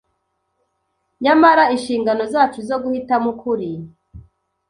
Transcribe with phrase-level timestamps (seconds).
[1.23, 3.69] nyamara 'inshingano zacu zo guhitamo ukuri